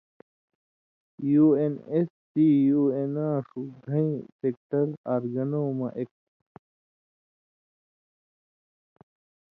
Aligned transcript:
یُو 1.31 1.45
اېن 1.59 1.73
اېس 1.91 2.09
سی، 2.29 2.47
یُو 2.67 2.81
اېناں 2.95 3.35
ݜوْ 3.47 3.61
گھئیں 3.85 4.13
فیکٹر/ 4.37 4.87
آرگنوں 5.13 5.69
مہ 5.77 5.87
ایک 5.97 6.09
تھو۔ 6.17 6.61